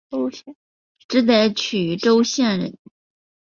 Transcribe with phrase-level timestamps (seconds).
[1.07, 2.75] 直隶曲周县人。